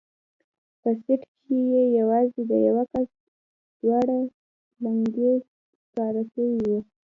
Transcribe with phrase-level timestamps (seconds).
[0.81, 3.09] په سيټ کښې يې يوازې د يوه کس
[3.81, 4.17] دواړه
[4.83, 5.31] لينگي
[5.83, 6.79] سکاره سوي وو.